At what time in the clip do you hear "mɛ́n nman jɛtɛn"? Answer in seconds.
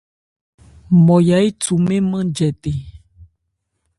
1.85-2.77